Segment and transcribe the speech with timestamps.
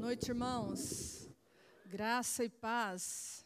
[0.00, 1.28] noite, irmãos.
[1.84, 3.44] Graça e paz.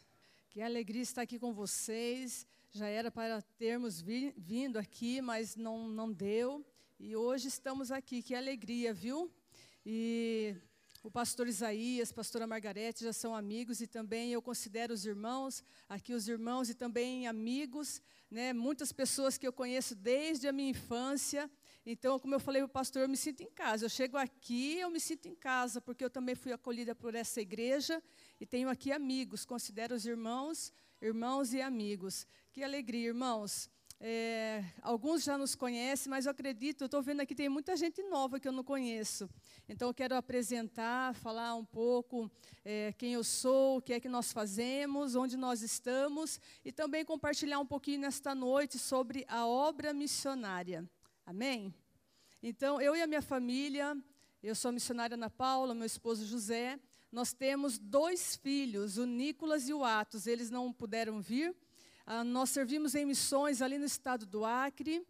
[0.51, 2.47] Que alegria estar aqui com vocês.
[2.71, 6.65] Já era para termos vi vindo aqui, mas não, não deu.
[6.97, 8.23] E hoje estamos aqui.
[8.23, 9.29] Que alegria, viu?
[9.85, 10.55] E
[11.03, 16.15] o pastor Isaías, pastora Margarete já são amigos e também eu considero os irmãos, aqui
[16.15, 18.01] os irmãos e também amigos,
[18.31, 18.53] né?
[18.53, 21.51] Muitas pessoas que eu conheço desde a minha infância
[21.87, 23.85] então, como eu falei para o pastor, eu me sinto em casa.
[23.85, 27.43] Eu chego aqui, eu me sinto em casa, porque eu também fui acolhida por essa
[27.43, 28.03] igreja
[28.41, 32.27] e tenho aqui amigos, considero os irmãos, irmãos e amigos.
[32.53, 33.69] Que alegria, irmãos.
[34.01, 38.03] É, alguns já nos conhecem, mas eu acredito, eu estou vendo aqui, tem muita gente
[38.05, 39.29] nova que eu não conheço.
[39.69, 42.31] Então, eu quero apresentar, falar um pouco
[42.65, 47.05] é, quem eu sou, o que é que nós fazemos, onde nós estamos, e também
[47.05, 50.89] compartilhar um pouquinho nesta noite sobre a obra missionária.
[51.27, 51.75] Amém?
[52.43, 53.97] Então, eu e a minha família,
[54.43, 56.79] eu sou a missionária Ana Paula, meu esposo José,
[57.11, 60.27] nós temos dois filhos, o Nicolas e o Atos.
[60.27, 61.57] Eles não puderam vir.
[62.05, 65.07] Ah, nós servimos em missões ali no estado do Acre.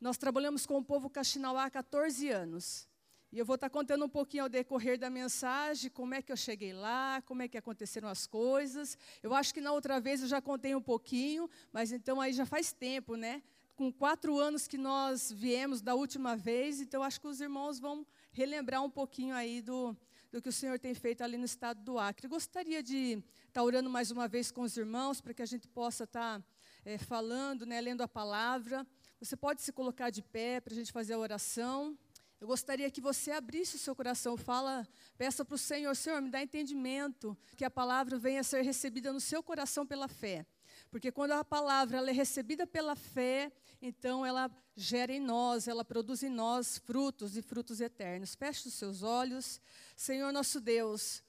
[0.00, 2.88] Nós trabalhamos com o povo Caxinauá há 14 anos.
[3.30, 6.36] E eu vou estar contando um pouquinho ao decorrer da mensagem, como é que eu
[6.36, 8.98] cheguei lá, como é que aconteceram as coisas.
[9.22, 12.44] Eu acho que na outra vez eu já contei um pouquinho, mas então aí já
[12.44, 13.42] faz tempo, né?
[13.76, 18.06] Com quatro anos que nós viemos da última vez, então acho que os irmãos vão
[18.30, 19.96] relembrar um pouquinho aí do,
[20.30, 22.28] do que o Senhor tem feito ali no estado do Acre.
[22.28, 26.04] Gostaria de estar orando mais uma vez com os irmãos, para que a gente possa
[26.04, 26.42] estar
[26.84, 28.86] é, falando, né, lendo a palavra.
[29.20, 31.96] Você pode se colocar de pé para a gente fazer a oração.
[32.40, 34.86] Eu gostaria que você abrisse o seu coração, fala,
[35.16, 39.12] peça para o Senhor, Senhor, me dá entendimento, que a palavra venha a ser recebida
[39.12, 40.44] no seu coração pela fé.
[40.90, 46.22] Porque quando a palavra é recebida pela fé, então ela gera em nós, ela produz
[46.22, 48.36] em nós frutos e frutos eternos.
[48.36, 49.60] Feche os seus olhos.
[49.96, 51.20] Senhor nosso Deus,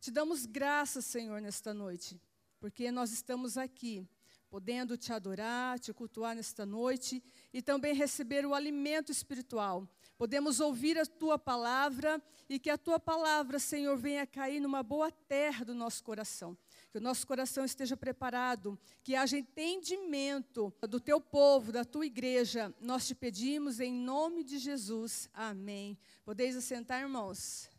[0.00, 2.20] te damos graças, Senhor, nesta noite,
[2.58, 4.04] porque nós estamos aqui,
[4.50, 7.22] podendo te adorar, te cultuar nesta noite
[7.52, 9.88] e também receber o alimento espiritual.
[10.18, 15.10] Podemos ouvir a tua palavra e que a tua palavra, Senhor, venha cair numa boa
[15.12, 16.58] terra do nosso coração
[16.92, 22.70] que o nosso coração esteja preparado, que haja entendimento do teu povo, da tua igreja.
[22.78, 25.26] Nós te pedimos em nome de Jesus.
[25.32, 25.96] Amém.
[26.22, 27.70] Podeis assentar, irmãos.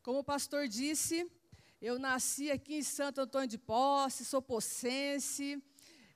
[0.00, 1.28] Como o pastor disse,
[1.80, 5.60] eu nasci aqui em Santo Antônio de Posse, sou possense,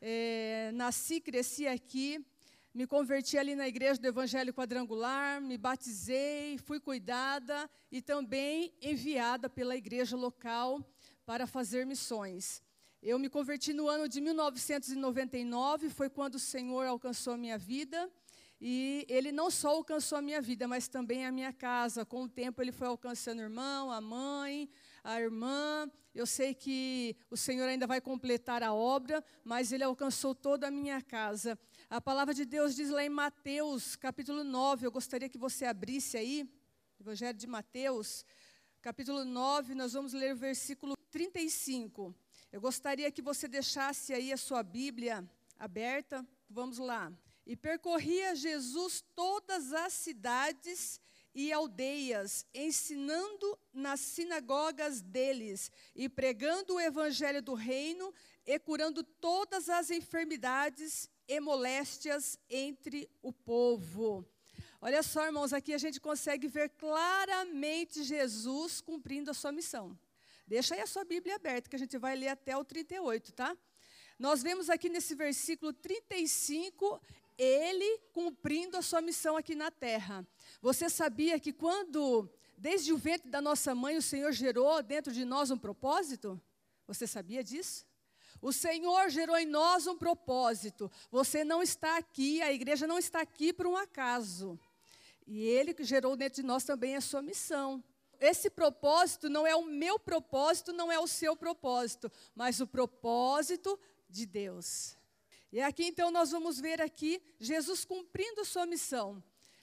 [0.01, 2.25] é, nasci, cresci aqui,
[2.73, 9.51] me converti ali na igreja do Evangelho Quadrangular, me batizei, fui cuidada e também enviada
[9.51, 10.81] pela igreja local
[11.27, 12.63] para fazer missões.
[13.03, 18.11] Eu me converti no ano de 1999, foi quando o Senhor alcançou a minha vida.
[18.59, 22.07] E ele não só alcançou a minha vida, mas também a minha casa.
[22.07, 24.71] Com o tempo, ele foi alcançando o irmão, a mãe,
[25.05, 25.91] a irmã.
[26.15, 30.71] Eu sei que o Senhor ainda vai completar a obra, mas ele alcançou toda a
[30.71, 31.59] minha casa.
[31.91, 34.87] A palavra de Deus diz lá em Mateus, capítulo 9.
[34.87, 36.49] Eu gostaria que você abrisse aí,
[36.99, 38.25] Evangelho de Mateus,
[38.87, 42.15] capítulo 9, nós vamos ler o versículo 35.
[42.53, 46.25] Eu gostaria que você deixasse aí a sua Bíblia aberta.
[46.49, 47.13] Vamos lá.
[47.45, 51.01] E percorria Jesus todas as cidades
[51.35, 58.15] e aldeias, ensinando nas sinagogas deles e pregando o evangelho do reino
[58.47, 64.25] e curando todas as enfermidades e moléstias entre o povo.
[64.81, 69.99] Olha só, irmãos, aqui a gente consegue ver claramente Jesus cumprindo a sua missão.
[70.47, 73.57] Deixa aí a sua Bíblia aberta, que a gente vai ler até o 38, tá?
[74.19, 77.01] Nós vemos aqui nesse versículo 35,
[77.37, 80.27] ele cumprindo a sua missão aqui na terra.
[80.61, 85.25] Você sabia que quando, desde o ventre da nossa mãe, o Senhor gerou dentro de
[85.25, 86.41] nós um propósito?
[86.87, 87.87] Você sabia disso?
[88.41, 90.91] O Senhor gerou em nós um propósito.
[91.11, 94.59] Você não está aqui, a igreja não está aqui por um acaso.
[95.27, 97.83] E Ele que gerou dentro de nós também a sua missão.
[98.21, 103.79] Esse propósito não é o meu propósito, não é o seu propósito, mas o propósito
[104.09, 104.97] de Deus.
[105.53, 109.23] E aqui então nós vamos ver aqui Jesus cumprindo sua missão.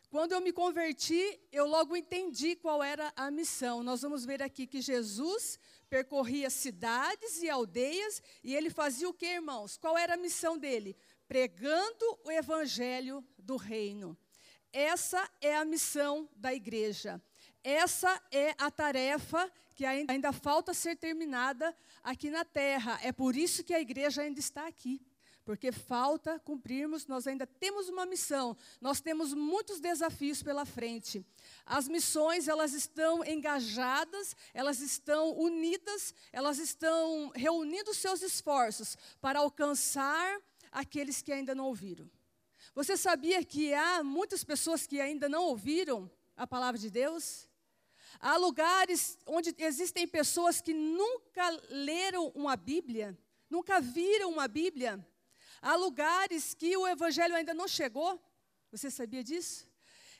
[0.09, 3.81] Quando eu me converti, eu logo entendi qual era a missão.
[3.81, 5.57] Nós vamos ver aqui que Jesus
[5.89, 9.75] percorria cidades e aldeias e ele fazia o que, irmãos?
[9.75, 10.95] Qual era a missão dele?
[11.27, 14.15] Pregando o evangelho do reino.
[14.73, 17.21] Essa é a missão da igreja.
[17.63, 22.99] Essa é a tarefa que ainda, falta ser terminada aqui na terra.
[23.01, 24.99] É por isso que a igreja ainda está aqui
[25.45, 31.25] porque falta cumprirmos, nós ainda temos uma missão, nós temos muitos desafios pela frente.
[31.65, 40.39] As missões, elas estão engajadas, elas estão unidas, elas estão reunindo seus esforços para alcançar
[40.71, 42.09] aqueles que ainda não ouviram.
[42.75, 47.47] Você sabia que há muitas pessoas que ainda não ouviram a palavra de Deus?
[48.19, 53.17] Há lugares onde existem pessoas que nunca leram uma Bíblia,
[53.49, 55.05] nunca viram uma Bíblia.
[55.61, 58.19] Há lugares que o Evangelho ainda não chegou.
[58.71, 59.67] Você sabia disso?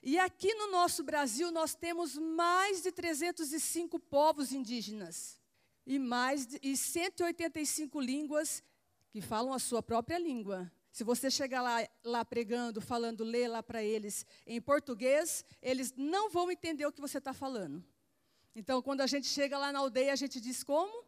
[0.01, 5.39] E aqui no nosso Brasil nós temos mais de 305 povos indígenas
[5.87, 8.63] e mais de e 185 línguas
[9.09, 10.71] que falam a sua própria língua.
[10.93, 16.29] Se você chegar lá, lá pregando, falando, lê lá para eles em português, eles não
[16.29, 17.83] vão entender o que você está falando.
[18.55, 21.03] Então, quando a gente chega lá na aldeia, a gente diz como?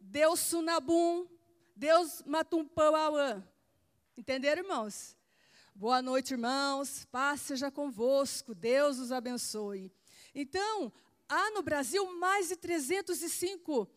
[0.00, 1.26] Deus Sunabum,
[1.74, 2.22] Deus.
[4.16, 5.16] Entenderam, irmãos?
[5.74, 7.04] Boa noite, irmãos.
[7.06, 8.54] Paz seja convosco.
[8.54, 9.92] Deus os abençoe.
[10.32, 10.92] Então,
[11.28, 13.88] há no Brasil mais de 305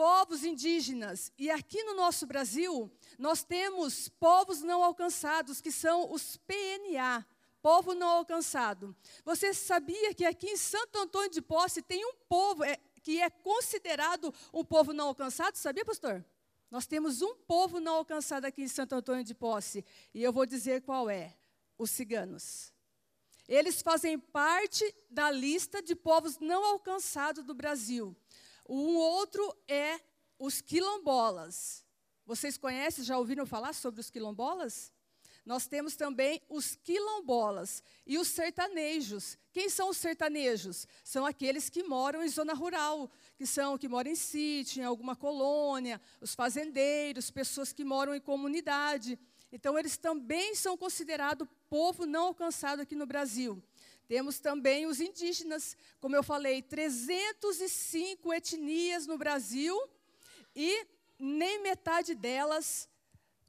[0.00, 1.30] povos indígenas.
[1.36, 7.22] E aqui no nosso Brasil, nós temos povos não alcançados, que são os PNA,
[7.60, 8.96] povo não alcançado.
[9.26, 13.28] Você sabia que aqui em Santo Antônio de Posse tem um povo é, que é
[13.28, 15.56] considerado um povo não alcançado?
[15.56, 16.24] Sabia, pastor?
[16.70, 20.46] Nós temos um povo não alcançado aqui em Santo Antônio de Posse, e eu vou
[20.46, 21.36] dizer qual é:
[21.76, 22.72] os ciganos.
[23.46, 28.16] Eles fazem parte da lista de povos não alcançados do Brasil.
[28.72, 29.98] Um outro é
[30.38, 31.84] os quilombolas.
[32.24, 34.92] Vocês conhecem, já ouviram falar sobre os quilombolas?
[35.44, 39.36] Nós temos também os quilombolas e os sertanejos.
[39.52, 40.86] Quem são os sertanejos?
[41.02, 45.16] São aqueles que moram em zona rural, que são que moram em sítio, em alguma
[45.16, 49.18] colônia, os fazendeiros, pessoas que moram em comunidade.
[49.50, 53.60] Então eles também são considerados povo não alcançado aqui no Brasil.
[54.10, 59.80] Temos também os indígenas, como eu falei, 305 etnias no Brasil
[60.52, 60.84] e
[61.16, 62.88] nem metade delas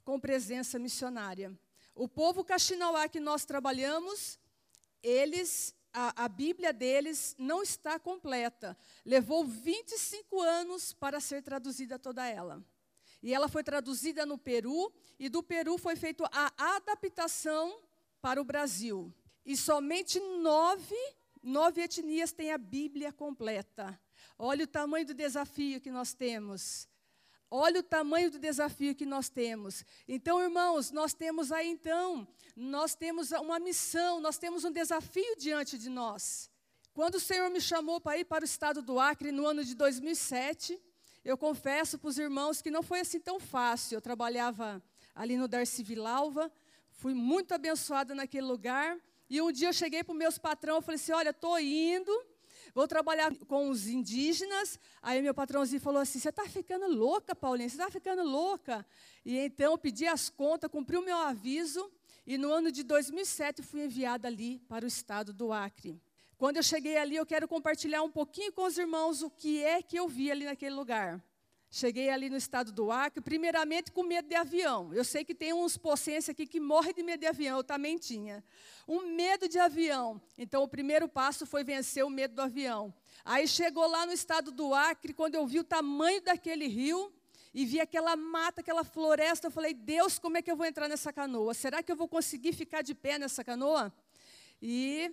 [0.04, 1.52] com presença missionária.
[1.96, 4.38] O povo Caxinauá que nós trabalhamos,
[5.02, 8.78] eles, a, a, Bíblia deles não está completa.
[9.04, 12.64] Levou 25 anos para ser traduzida toda ela.
[13.20, 17.82] E ela foi traduzida no Peru, e do Peru foi feita a adaptação
[18.20, 19.12] para o Brasil.
[19.44, 20.96] E somente nove,
[21.42, 23.98] nove etnias têm a Bíblia completa.
[24.38, 26.88] Olha o tamanho do desafio que nós temos.
[27.50, 29.84] Olha o tamanho do desafio que nós temos.
[30.08, 35.76] Então, irmãos, nós temos aí então, nós temos uma missão, nós temos um desafio diante
[35.76, 36.50] de nós.
[36.94, 39.74] Quando o Senhor me chamou para ir para o estado do Acre no ano de
[39.74, 40.80] 2007,
[41.24, 43.96] eu confesso para os irmãos que não foi assim tão fácil.
[43.96, 44.82] Eu trabalhava
[45.14, 46.50] ali no Darcy Vilalva,
[46.90, 48.98] fui muito abençoada naquele lugar.
[49.32, 52.12] E um dia eu cheguei para os meus patrões e falei assim: Olha, estou indo,
[52.74, 54.78] Vou trabalhar com os indígenas.
[55.00, 57.68] Aí meu patrãozinho falou assim: Você está ficando louca, Paulinha?
[57.68, 58.84] Você está ficando louca?
[59.24, 61.90] E então eu pedi as contas, cumpri o meu aviso.
[62.26, 65.98] E no ano de 2007 fui enviada ali para o estado do Acre.
[66.36, 69.80] Quando eu cheguei ali, eu quero compartilhar um pouquinho com os irmãos o que é
[69.80, 71.22] que eu vi ali naquele lugar.
[71.74, 74.92] Cheguei ali no estado do Acre, primeiramente com medo de avião.
[74.92, 77.96] Eu sei que tem uns pocência aqui que morrem de medo de avião, eu também
[77.96, 78.44] tinha.
[78.86, 80.20] Um medo de avião.
[80.36, 82.92] Então, o primeiro passo foi vencer o medo do avião.
[83.24, 87.10] Aí chegou lá no estado do Acre, quando eu vi o tamanho daquele rio
[87.54, 90.88] e vi aquela mata, aquela floresta, eu falei: Deus, como é que eu vou entrar
[90.88, 91.54] nessa canoa?
[91.54, 93.90] Será que eu vou conseguir ficar de pé nessa canoa?
[94.60, 95.10] E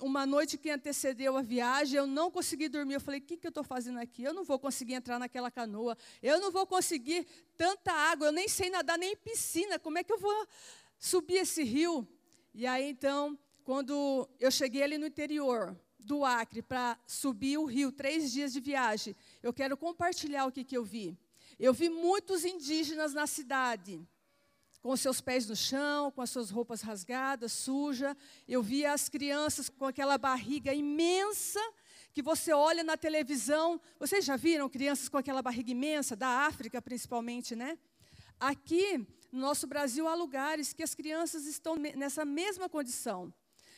[0.00, 2.94] uma noite que antecedeu a viagem, eu não consegui dormir.
[2.94, 4.22] Eu falei: o que, que eu estou fazendo aqui?
[4.22, 5.96] Eu não vou conseguir entrar naquela canoa.
[6.22, 8.28] Eu não vou conseguir tanta água.
[8.28, 9.78] Eu nem sei nadar nem em piscina.
[9.78, 10.46] Como é que eu vou
[10.98, 12.06] subir esse rio?
[12.54, 17.92] E aí, então, quando eu cheguei ali no interior do Acre para subir o rio,
[17.92, 21.18] três dias de viagem, eu quero compartilhar o que, que eu vi.
[21.58, 24.00] Eu vi muitos indígenas na cidade
[24.82, 28.16] com seus pés no chão, com as suas roupas rasgadas, suja.
[28.48, 31.60] Eu via as crianças com aquela barriga imensa
[32.12, 33.80] que você olha na televisão.
[33.98, 37.78] Vocês já viram crianças com aquela barriga imensa, da África principalmente, né?
[38.38, 43.32] Aqui, no nosso Brasil, há lugares que as crianças estão nessa mesma condição.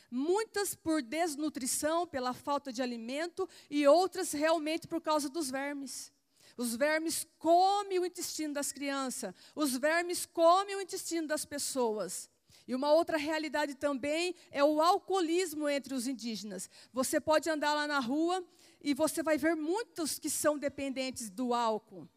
[0.09, 6.13] Muitas por desnutrição, pela falta de alimento, e outras realmente por causa dos vermes.
[6.55, 12.29] Os vermes comem o intestino das crianças, os vermes comem o intestino das pessoas.
[12.67, 16.69] E uma outra realidade também é o alcoolismo entre os indígenas.
[16.93, 18.45] Você pode andar lá na rua
[18.81, 22.07] e você vai ver muitos que são dependentes do álcool.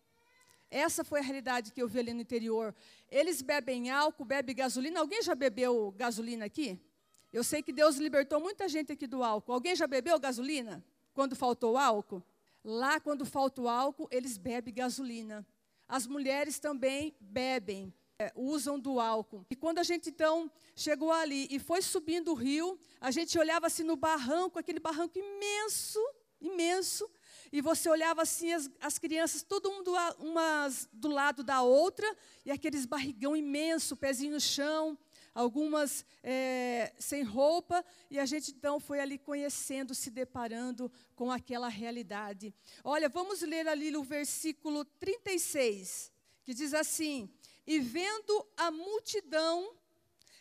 [0.70, 2.74] Essa foi a realidade que eu vi ali no interior.
[3.10, 5.00] Eles bebem álcool, bebem gasolina.
[5.00, 6.80] Alguém já bebeu gasolina aqui?
[7.32, 9.52] Eu sei que Deus libertou muita gente aqui do álcool.
[9.52, 10.84] Alguém já bebeu gasolina?
[11.12, 12.22] Quando faltou álcool?
[12.68, 15.46] Lá, quando falta o álcool, eles bebem gasolina.
[15.86, 19.46] As mulheres também bebem, é, usam do álcool.
[19.48, 23.68] E quando a gente então chegou ali e foi subindo o rio, a gente olhava
[23.68, 26.00] assim no barranco, aquele barranco imenso,
[26.40, 27.08] imenso,
[27.52, 32.50] e você olhava assim as, as crianças, todo mundo umas do lado da outra, e
[32.50, 34.98] aqueles barrigão imenso, pezinho no chão,
[35.36, 41.68] algumas é, sem roupa, e a gente então foi ali conhecendo, se deparando com aquela
[41.68, 42.54] realidade.
[42.82, 46.10] Olha, vamos ler ali o versículo 36,
[46.42, 47.28] que diz assim:
[47.66, 49.76] E vendo a multidão,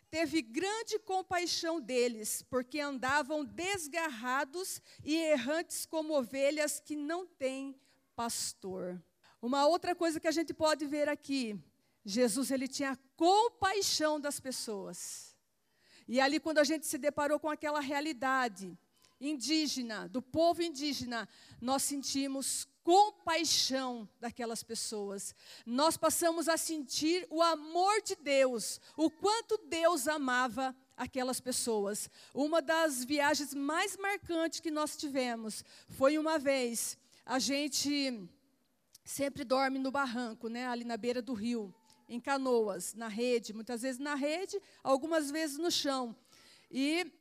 [0.10, 7.78] teve grande compaixão deles, porque andavam desgarrados e errantes como ovelhas que não têm
[8.16, 9.04] pastor.
[9.42, 11.60] Uma outra coisa que a gente pode ver aqui,
[12.06, 15.36] Jesus ele tinha compaixão das pessoas.
[16.08, 18.78] E ali quando a gente se deparou com aquela realidade
[19.20, 21.28] indígena, do povo indígena,
[21.60, 25.34] nós sentimos compaixão daquelas pessoas.
[25.66, 32.08] Nós passamos a sentir o amor de Deus, o quanto Deus amava aquelas pessoas.
[32.36, 36.96] Uma das viagens mais marcantes que nós tivemos foi uma vez,
[37.26, 38.30] a gente
[39.04, 41.74] sempre dorme no barranco, né, ali na beira do rio
[42.08, 46.16] em canoas, na rede, muitas vezes na rede, algumas vezes no chão.
[46.70, 47.12] E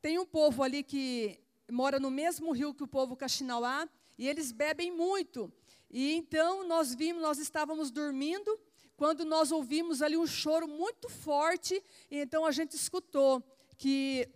[0.00, 3.88] tem um povo ali que mora no mesmo rio que o povo Caxinauá,
[4.18, 5.52] e eles bebem muito.
[5.90, 8.58] E então nós vimos, nós estávamos dormindo,
[8.96, 13.42] quando nós ouvimos ali um choro muito forte, e então a gente escutou
[13.76, 14.28] que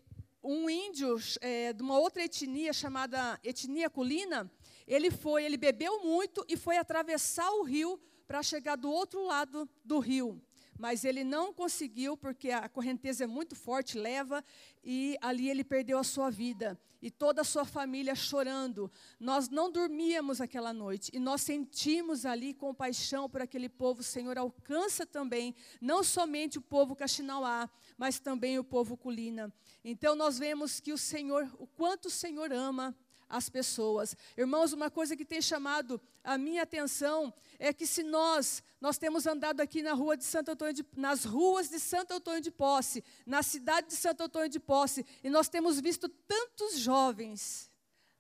[0.43, 4.51] um índio é, de uma outra etnia chamada etnia culina,
[4.87, 9.67] ele foi, ele bebeu muito e foi atravessar o rio para chegar do outro lado
[9.83, 10.41] do rio.
[10.79, 14.45] Mas ele não conseguiu, porque a correnteza é muito forte, leva,
[14.85, 16.79] e ali ele perdeu a sua vida.
[17.03, 18.91] E toda a sua família chorando.
[19.19, 24.01] Nós não dormíamos aquela noite, e nós sentimos ali compaixão por aquele povo.
[24.01, 29.53] O Senhor alcança também, não somente o povo Caxinauá, mas também o povo Culina.
[29.83, 32.95] Então nós vemos que o Senhor, o quanto o Senhor ama
[33.29, 34.17] as pessoas.
[34.37, 39.27] Irmãos, uma coisa que tem chamado a minha atenção é que se nós, nós temos
[39.27, 43.05] andado aqui na rua de Santo Antônio de, nas ruas de Santo Antônio de Posse,
[43.27, 47.71] na cidade de Santo Antônio de Posse, e nós temos visto tantos jovens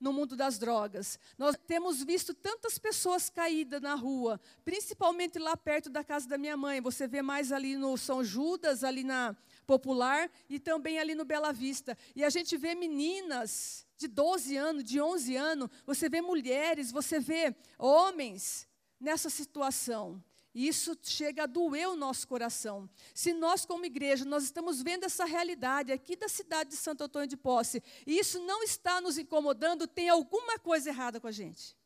[0.00, 1.18] no mundo das drogas.
[1.36, 6.56] Nós temos visto tantas pessoas caídas na rua, principalmente lá perto da casa da minha
[6.56, 6.80] mãe.
[6.80, 9.36] Você vê mais ali no São Judas, ali na
[9.66, 11.96] Popular e também ali no Bela Vista.
[12.14, 17.18] E a gente vê meninas de 12 anos, de 11 anos, você vê mulheres, você
[17.18, 18.66] vê homens
[18.98, 20.22] nessa situação.
[20.54, 22.88] Isso chega a doer o nosso coração.
[23.12, 27.28] Se nós, como igreja, nós estamos vendo essa realidade aqui da cidade de Santo Antônio
[27.28, 31.76] de Posse, e isso não está nos incomodando, tem alguma coisa errada com a gente.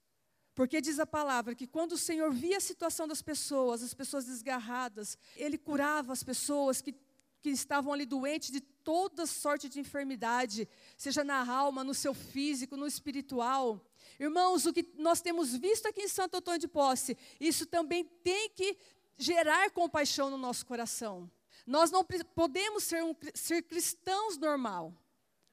[0.54, 4.26] Porque diz a palavra que quando o Senhor via a situação das pessoas, as pessoas
[4.26, 6.94] desgarradas, Ele curava as pessoas que
[7.42, 12.76] que estavam ali doentes de toda sorte de enfermidade, seja na alma, no seu físico,
[12.76, 13.84] no espiritual.
[14.18, 18.50] Irmãos, o que nós temos visto aqui em Santo Antônio de Posse, isso também tem
[18.50, 18.76] que
[19.16, 21.30] gerar compaixão no nosso coração.
[21.66, 24.94] Nós não podemos ser, um, ser cristãos normal.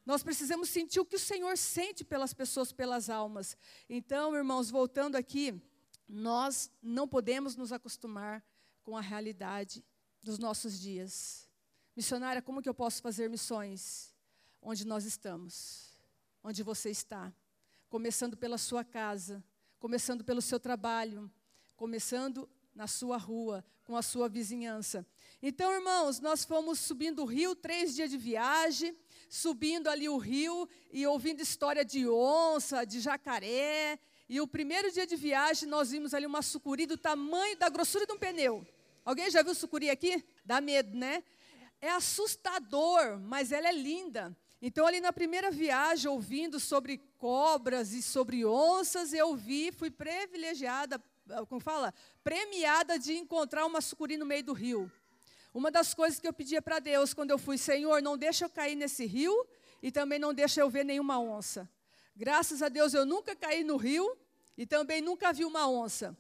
[0.06, 3.56] Nós precisamos sentir o que o Senhor sente pelas pessoas, pelas almas.
[3.88, 5.62] Então, irmãos, voltando aqui,
[6.08, 8.44] nós não podemos nos acostumar
[8.84, 9.84] com a realidade
[10.24, 11.49] dos nossos dias.
[12.00, 14.16] Missionária, como que eu posso fazer missões?
[14.62, 16.00] Onde nós estamos,
[16.42, 17.30] onde você está.
[17.90, 19.44] Começando pela sua casa,
[19.78, 21.30] começando pelo seu trabalho,
[21.76, 25.06] começando na sua rua, com a sua vizinhança.
[25.42, 28.96] Então, irmãos, nós fomos subindo o rio, três dias de viagem,
[29.30, 34.00] subindo ali o rio e ouvindo história de onça, de jacaré.
[34.30, 38.06] E o primeiro dia de viagem, nós vimos ali uma sucuri do tamanho, da grossura
[38.06, 38.66] de um pneu.
[39.04, 40.24] Alguém já viu sucuri aqui?
[40.46, 41.26] Dá medo, né?
[41.82, 44.36] É assustador, mas ela é linda.
[44.62, 51.02] Então, ali na primeira viagem, ouvindo sobre cobras e sobre onças, eu vi, fui privilegiada,
[51.48, 51.94] como fala?
[52.24, 54.92] Premiada de encontrar uma sucuri no meio do rio.
[55.54, 58.50] Uma das coisas que eu pedia para Deus quando eu fui, Senhor, não deixa eu
[58.50, 59.34] cair nesse rio
[59.82, 61.70] e também não deixa eu ver nenhuma onça.
[62.16, 64.18] Graças a Deus eu nunca caí no rio
[64.58, 66.16] e também nunca vi uma onça.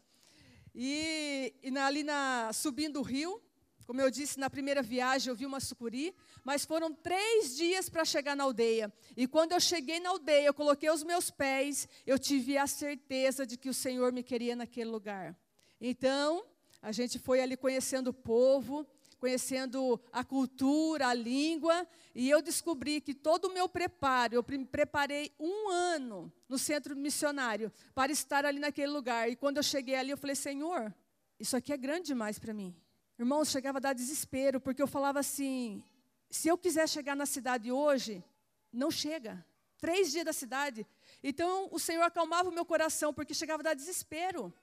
[0.73, 3.41] E, e ali na, subindo o rio,
[3.89, 8.05] como eu disse, na primeira viagem eu vi uma sucuri, mas foram três dias para
[8.05, 8.93] chegar na aldeia.
[9.17, 13.47] E quando eu cheguei na aldeia, eu coloquei os meus pés, eu tive a certeza
[13.47, 15.35] de que o Senhor me queria naquele lugar.
[15.81, 16.45] Então,
[16.83, 18.85] a gente foi ali conhecendo o povo,
[19.17, 24.65] conhecendo a cultura, a língua, e eu descobri que todo o meu preparo, eu me
[24.65, 29.31] preparei um ano no centro missionário para estar ali naquele lugar.
[29.31, 30.93] E quando eu cheguei ali, eu falei, Senhor,
[31.39, 32.75] isso aqui é grande demais para mim.
[33.19, 35.83] Irmãos, chegava a dar desespero, porque eu falava assim:
[36.29, 38.23] se eu quiser chegar na cidade hoje,
[38.71, 39.45] não chega.
[39.77, 40.87] Três dias da cidade.
[41.21, 44.53] Então o Senhor acalmava o meu coração, porque chegava a dar desespero.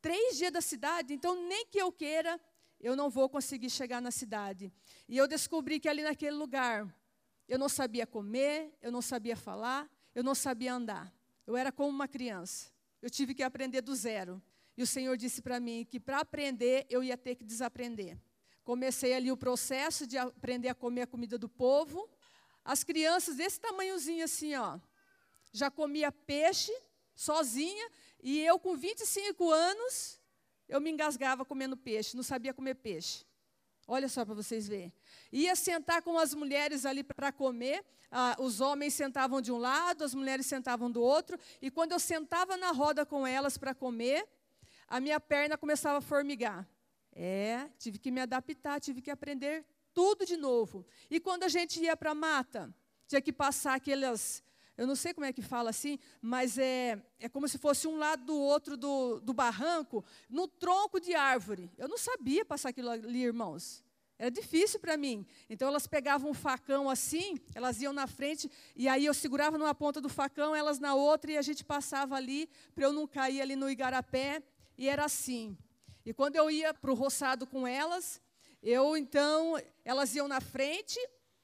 [0.00, 2.40] Três dias da cidade, então nem que eu queira,
[2.78, 4.72] eu não vou conseguir chegar na cidade.
[5.08, 6.86] E eu descobri que ali naquele lugar,
[7.48, 11.12] eu não sabia comer, eu não sabia falar, eu não sabia andar.
[11.44, 12.70] Eu era como uma criança.
[13.02, 14.40] Eu tive que aprender do zero.
[14.76, 18.18] E o Senhor disse para mim que para aprender eu ia ter que desaprender.
[18.64, 22.08] Comecei ali o processo de aprender a comer a comida do povo.
[22.64, 24.78] As crianças desse tamanhozinho assim, ó,
[25.52, 26.72] já comia peixe
[27.14, 27.88] sozinha,
[28.22, 30.18] e eu com 25 anos
[30.68, 33.24] eu me engasgava comendo peixe, não sabia comer peixe.
[33.86, 34.92] Olha só para vocês verem.
[35.30, 40.02] Ia sentar com as mulheres ali para comer, ah, os homens sentavam de um lado,
[40.02, 44.26] as mulheres sentavam do outro, e quando eu sentava na roda com elas para comer,
[44.88, 46.68] a minha perna começava a formigar.
[47.12, 50.84] É, tive que me adaptar, tive que aprender tudo de novo.
[51.10, 52.74] E quando a gente ia para a mata,
[53.06, 54.42] tinha que passar aquelas
[54.76, 57.96] eu não sei como é que fala assim, mas é, é como se fosse um
[57.96, 61.70] lado do outro do, do barranco, no tronco de árvore.
[61.78, 63.84] Eu não sabia passar aquilo ali, irmãos.
[64.18, 65.24] Era difícil para mim.
[65.48, 69.74] Então elas pegavam um facão assim, elas iam na frente, e aí eu segurava numa
[69.74, 73.40] ponta do facão, elas na outra, e a gente passava ali, para eu não cair
[73.40, 74.42] ali no igarapé,
[74.76, 75.56] e era assim.
[76.04, 78.20] E quando eu ia para o roçado com elas,
[78.62, 80.98] eu então, elas iam na frente,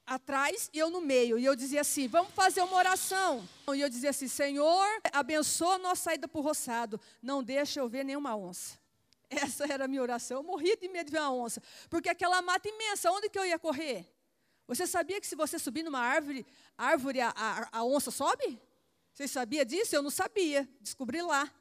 [0.05, 1.37] atrás e eu no meio.
[1.39, 3.47] E eu dizia assim: vamos fazer uma oração.
[3.73, 6.99] E eu dizia assim: Senhor, abençoa a nossa saída para o roçado.
[7.21, 8.79] Não deixa eu ver nenhuma onça.
[9.29, 10.37] Essa era a minha oração.
[10.37, 11.61] Eu morria de medo de ver uma onça.
[11.89, 14.11] Porque aquela mata imensa, onde que eu ia correr?
[14.67, 16.45] Você sabia que se você subir numa árvore,
[16.77, 18.59] árvore a, a, a onça sobe?
[19.13, 19.95] Você sabia disso?
[19.95, 20.67] Eu não sabia.
[20.79, 21.51] Descobri lá.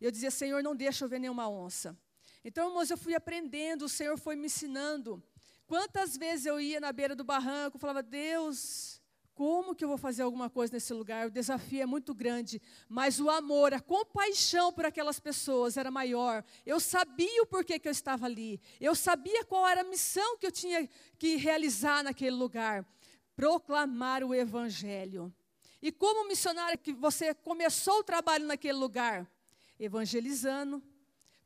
[0.00, 1.96] Eu dizia: Senhor, não deixa eu ver nenhuma onça.
[2.44, 5.22] Então, irmãos, eu fui aprendendo, o Senhor foi me ensinando.
[5.66, 9.02] Quantas vezes eu ia na beira do barranco, falava, Deus,
[9.34, 11.26] como que eu vou fazer alguma coisa nesse lugar?
[11.26, 16.44] O desafio é muito grande, mas o amor, a compaixão por aquelas pessoas era maior.
[16.64, 18.60] Eu sabia o porquê que eu estava ali.
[18.80, 22.86] Eu sabia qual era a missão que eu tinha que realizar naquele lugar.
[23.34, 25.34] Proclamar o evangelho.
[25.82, 29.30] E como missionária que você começou o trabalho naquele lugar?
[29.78, 30.82] Evangelizando.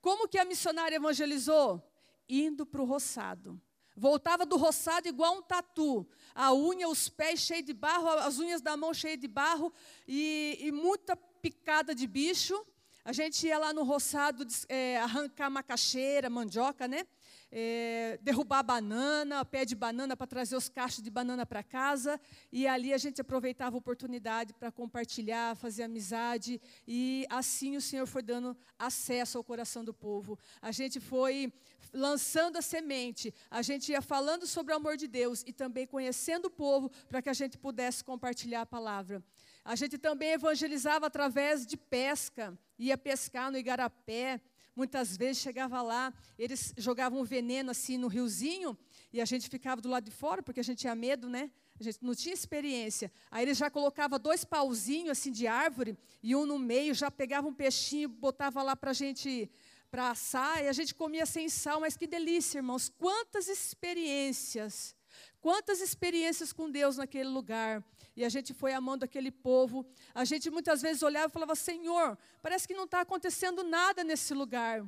[0.00, 1.82] Como que a missionária evangelizou?
[2.28, 3.60] Indo para o roçado.
[3.96, 6.08] Voltava do roçado igual um tatu.
[6.34, 9.72] A unha, os pés cheios de barro, as unhas da mão cheias de barro
[10.06, 12.64] e, e muita picada de bicho.
[13.04, 17.06] A gente ia lá no roçado é, arrancar macaxeira, mandioca, né?
[17.52, 22.20] É, derrubar banana, pé de banana para trazer os cachos de banana para casa.
[22.52, 26.60] E ali a gente aproveitava a oportunidade para compartilhar, fazer amizade.
[26.86, 30.38] E assim o Senhor foi dando acesso ao coração do povo.
[30.62, 31.52] A gente foi
[31.92, 36.46] lançando a semente, a gente ia falando sobre o amor de Deus e também conhecendo
[36.46, 39.22] o povo para que a gente pudesse compartilhar a palavra.
[39.64, 44.40] A gente também evangelizava através de pesca, ia pescar no igarapé,
[44.74, 48.78] Muitas vezes chegava lá, eles jogavam veneno assim no riozinho,
[49.12, 51.50] e a gente ficava do lado de fora, porque a gente tinha medo, né?
[51.78, 53.10] A gente não tinha experiência.
[53.30, 57.48] Aí eles já colocavam dois pauzinhos assim de árvore, e um no meio, já pegava
[57.48, 59.50] um peixinho, botava lá para a gente
[59.90, 62.88] para assar, e a gente comia sem sal, mas que delícia, irmãos.
[62.88, 64.94] Quantas experiências,
[65.40, 67.84] quantas experiências com Deus naquele lugar
[68.16, 69.86] e a gente foi amando aquele povo.
[70.14, 74.34] A gente muitas vezes olhava e falava: Senhor, parece que não está acontecendo nada nesse
[74.34, 74.84] lugar.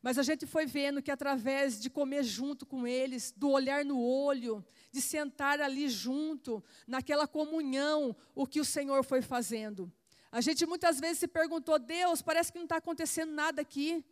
[0.00, 4.00] Mas a gente foi vendo que através de comer junto com eles, do olhar no
[4.00, 9.92] olho, de sentar ali junto, naquela comunhão, o que o Senhor foi fazendo.
[10.30, 14.04] A gente muitas vezes se perguntou: Deus, parece que não está acontecendo nada aqui.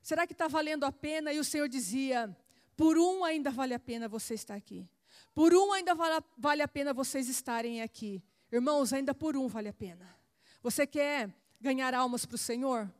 [0.00, 1.32] Será que está valendo a pena?
[1.32, 2.34] E o Senhor dizia:
[2.76, 4.88] Por um ainda vale a pena você estar aqui.
[5.36, 5.94] Por um ainda
[6.38, 8.24] vale a pena vocês estarem aqui.
[8.50, 10.18] Irmãos, ainda por um vale a pena.
[10.62, 12.90] Você quer ganhar almas para o Senhor?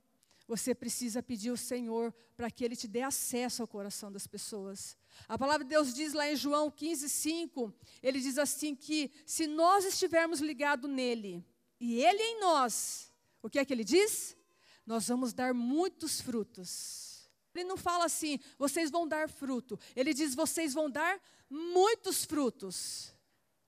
[0.47, 4.99] Você precisa pedir ao Senhor para que Ele te dê acesso ao coração das pessoas.
[5.27, 9.47] A palavra de Deus diz lá em João 15, 5, ele diz assim que se
[9.47, 11.43] nós estivermos ligados nele
[11.81, 13.11] e ele em nós,
[13.43, 14.37] o que é que ele diz?
[14.85, 17.31] Nós vamos dar muitos frutos.
[17.55, 19.81] Ele não fala assim, vocês vão dar fruto.
[19.97, 21.19] Ele diz, vocês vão dar
[21.49, 23.15] muitos frutos.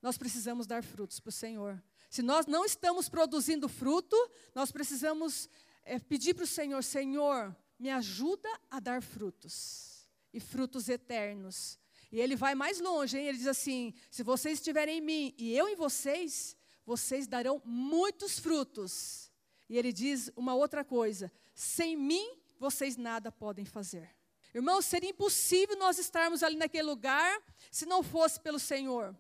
[0.01, 1.83] Nós precisamos dar frutos para o Senhor.
[2.09, 4.17] Se nós não estamos produzindo fruto,
[4.55, 5.49] nós precisamos
[5.85, 11.79] é, pedir para o Senhor: Senhor, me ajuda a dar frutos, e frutos eternos.
[12.11, 13.27] E ele vai mais longe, hein?
[13.27, 18.38] ele diz assim: se vocês estiverem em mim e eu em vocês, vocês darão muitos
[18.38, 19.31] frutos.
[19.69, 24.17] E ele diz uma outra coisa: sem mim vocês nada podem fazer.
[24.55, 29.15] Irmãos, seria impossível nós estarmos ali naquele lugar se não fosse pelo Senhor.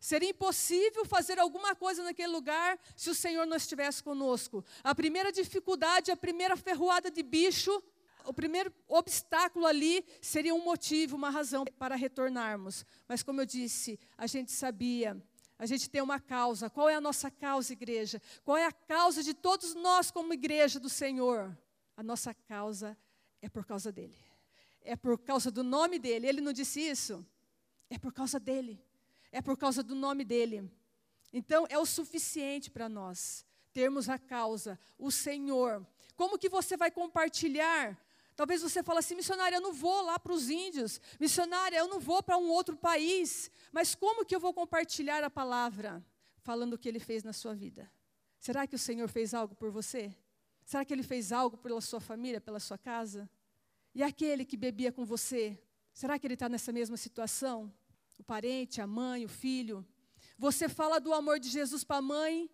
[0.00, 4.64] Seria impossível fazer alguma coisa naquele lugar se o Senhor não estivesse conosco.
[4.82, 7.82] A primeira dificuldade, a primeira ferroada de bicho,
[8.24, 12.84] o primeiro obstáculo ali seria um motivo, uma razão para retornarmos.
[13.06, 15.20] Mas como eu disse, a gente sabia,
[15.58, 16.68] a gente tem uma causa.
[16.68, 18.20] Qual é a nossa causa, igreja?
[18.44, 21.56] Qual é a causa de todos nós como igreja do Senhor?
[21.96, 22.96] A nossa causa
[23.40, 24.16] é por causa dele.
[24.84, 26.26] É por causa do nome dele.
[26.26, 27.24] Ele não disse isso?
[27.88, 28.82] É por causa dele
[29.32, 30.70] é por causa do nome dele.
[31.32, 35.84] Então, é o suficiente para nós termos a causa, o Senhor.
[36.14, 37.98] Como que você vai compartilhar?
[38.36, 41.00] Talvez você fale assim, missionária, eu não vou lá para os índios.
[41.18, 43.50] Missionária, eu não vou para um outro país.
[43.72, 46.04] Mas como que eu vou compartilhar a palavra?
[46.42, 47.90] Falando o que ele fez na sua vida.
[48.38, 50.14] Será que o Senhor fez algo por você?
[50.66, 53.28] Será que ele fez algo pela sua família, pela sua casa?
[53.94, 55.58] E aquele que bebia com você?
[55.92, 57.72] Será que ele está nessa mesma situação?
[58.22, 59.84] o parente, a mãe, o filho.
[60.38, 62.48] Você fala do amor de Jesus para a mãe,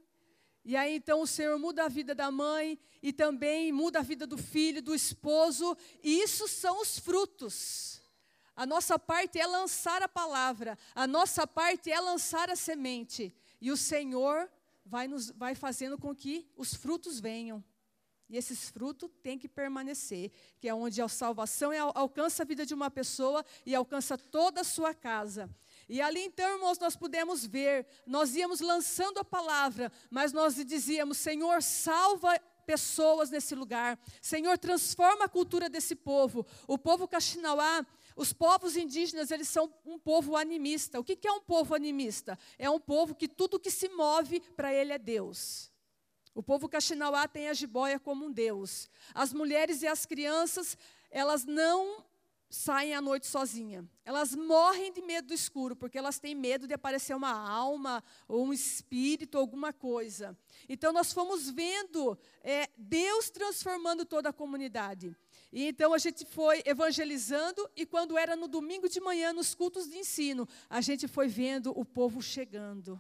[0.64, 4.27] e aí então o Senhor muda a vida da mãe e também muda a vida
[4.27, 8.01] do filho, do esposo, e isso são os frutos.
[8.57, 13.70] A nossa parte é lançar a palavra, a nossa parte é lançar a semente, e
[13.70, 14.51] o Senhor
[14.87, 17.62] vai, nos, vai fazendo com que os frutos venham.
[18.29, 22.67] E esses frutos têm que permanecer, que é onde a salvação é, alcança a vida
[22.67, 25.49] de uma pessoa e alcança toda a sua casa.
[25.88, 31.17] E ali então, irmãos, nós pudemos ver, nós íamos lançando a palavra, mas nós dizíamos:
[31.17, 33.99] Senhor, salva pessoas nesse lugar.
[34.21, 36.47] Senhor, transforma a cultura desse povo.
[36.67, 41.01] O povo Caxinauá, os povos indígenas, eles são um povo animista.
[41.01, 42.38] O que é um povo animista?
[42.59, 45.67] É um povo que tudo que se move para ele é Deus.
[46.38, 48.88] O povo Caxinauá tem a jiboia como um deus.
[49.12, 50.79] As mulheres e as crianças,
[51.11, 52.05] elas não
[52.48, 53.85] saem à noite sozinha.
[54.05, 58.46] Elas morrem de medo do escuro, porque elas têm medo de aparecer uma alma ou
[58.46, 60.38] um espírito, alguma coisa.
[60.68, 65.16] Então nós fomos vendo é, Deus transformando toda a comunidade.
[65.53, 69.90] E então a gente foi evangelizando, e quando era no domingo de manhã, nos cultos
[69.90, 72.96] de ensino, a gente foi vendo o povo chegando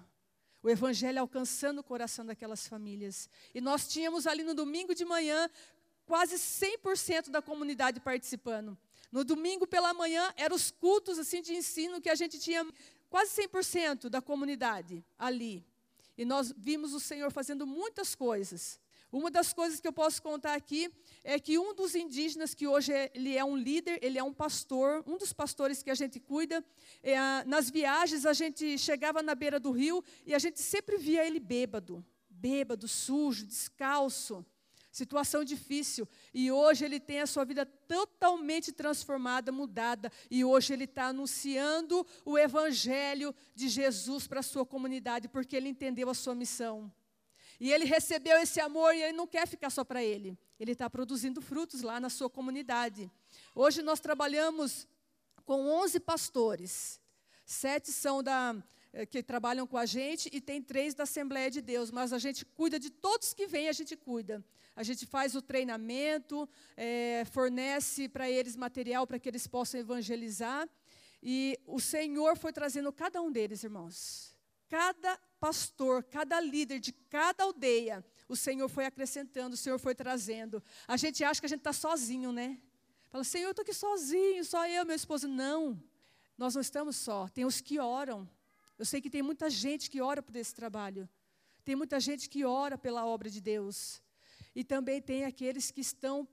[0.68, 3.28] o evangelho alcançando o coração daquelas famílias.
[3.54, 5.48] E nós tínhamos ali no domingo de manhã
[6.04, 8.76] quase 100% da comunidade participando.
[9.10, 12.66] No domingo pela manhã eram os cultos assim de ensino que a gente tinha
[13.08, 15.64] quase 100% da comunidade ali.
[16.18, 18.78] E nós vimos o Senhor fazendo muitas coisas.
[19.10, 20.90] Uma das coisas que eu posso contar aqui
[21.24, 24.34] é que um dos indígenas, que hoje é, ele é um líder, ele é um
[24.34, 26.62] pastor, um dos pastores que a gente cuida,
[27.02, 31.26] é, nas viagens a gente chegava na beira do rio e a gente sempre via
[31.26, 34.44] ele bêbado, bêbado, sujo, descalço,
[34.90, 36.06] situação difícil.
[36.34, 42.06] E hoje ele tem a sua vida totalmente transformada, mudada, e hoje ele está anunciando
[42.26, 46.92] o evangelho de Jesus para a sua comunidade, porque ele entendeu a sua missão.
[47.60, 50.38] E ele recebeu esse amor e ele não quer ficar só para ele.
[50.60, 53.10] Ele está produzindo frutos lá na sua comunidade.
[53.54, 54.86] Hoje nós trabalhamos
[55.44, 57.00] com 11 pastores.
[57.44, 58.54] Sete são da
[58.92, 61.90] eh, que trabalham com a gente e tem três da Assembleia de Deus.
[61.90, 64.44] Mas a gente cuida de todos que vêm, a gente cuida.
[64.76, 70.68] A gente faz o treinamento, é, fornece para eles material para que eles possam evangelizar.
[71.20, 74.27] E o Senhor foi trazendo cada um deles, irmãos.
[74.68, 80.62] Cada pastor, cada líder de cada aldeia, o Senhor foi acrescentando, o Senhor foi trazendo.
[80.86, 82.60] A gente acha que a gente está sozinho, né?
[83.08, 85.26] Fala, Senhor, eu estou aqui sozinho, só eu, meu esposo.
[85.26, 85.82] Não,
[86.36, 87.28] nós não estamos só.
[87.28, 88.28] Tem os que oram.
[88.78, 91.08] Eu sei que tem muita gente que ora por esse trabalho.
[91.64, 94.02] Tem muita gente que ora pela obra de Deus.
[94.54, 96.28] E também tem aqueles que estão,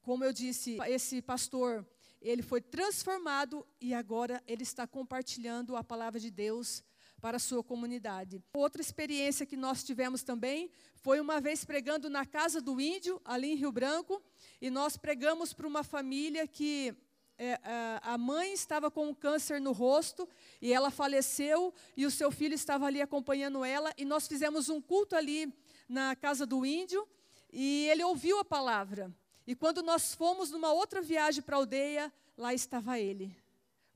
[0.00, 1.86] como eu disse, esse pastor,
[2.20, 6.82] ele foi transformado e agora ele está compartilhando a palavra de Deus
[7.24, 8.44] para a sua comunidade.
[8.52, 13.52] Outra experiência que nós tivemos também foi uma vez pregando na casa do índio, ali
[13.52, 14.22] em Rio Branco,
[14.60, 16.94] e nós pregamos para uma família que
[17.38, 17.58] é,
[18.02, 20.28] a mãe estava com um câncer no rosto
[20.60, 24.78] e ela faleceu e o seu filho estava ali acompanhando ela e nós fizemos um
[24.78, 25.50] culto ali
[25.88, 27.08] na casa do índio
[27.50, 29.10] e ele ouviu a palavra.
[29.46, 33.34] E quando nós fomos numa outra viagem para a aldeia, lá estava ele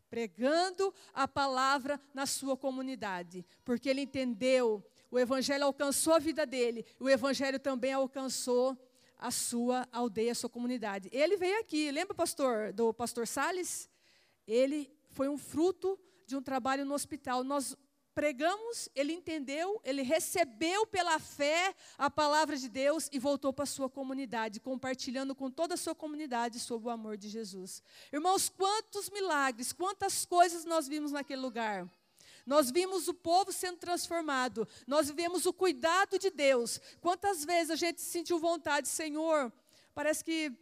[0.09, 6.85] pregando a palavra na sua comunidade, porque ele entendeu, o evangelho alcançou a vida dele,
[6.99, 8.77] o evangelho também alcançou
[9.19, 11.09] a sua aldeia, a sua comunidade.
[11.13, 13.91] Ele veio aqui, lembra pastor do pastor Sales?
[14.47, 17.43] Ele foi um fruto de um trabalho no hospital.
[17.43, 17.77] Nós
[18.19, 23.67] pregamos, ele entendeu, ele recebeu pela fé a palavra de Deus e voltou para a
[23.67, 27.81] sua comunidade, compartilhando com toda a sua comunidade sobre o amor de Jesus.
[28.13, 31.89] Irmãos, quantos milagres, quantas coisas nós vimos naquele lugar.
[32.45, 36.81] Nós vimos o povo sendo transformado, nós vivemos o cuidado de Deus.
[37.01, 39.53] Quantas vezes a gente sentiu vontade, Senhor,
[39.95, 40.53] parece que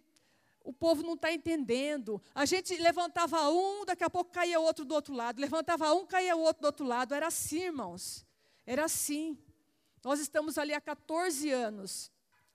[0.66, 2.20] o povo não está entendendo.
[2.35, 5.40] A gente levantava um, daqui a pouco caía outro do outro lado.
[5.40, 7.14] Levantava um, caía outro do outro lado.
[7.14, 8.26] Era assim, irmãos.
[8.66, 9.38] Era assim.
[10.05, 12.11] Nós estamos ali há 14 anos.